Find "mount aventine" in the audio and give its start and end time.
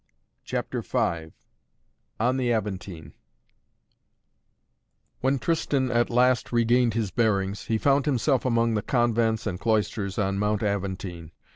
10.39-11.29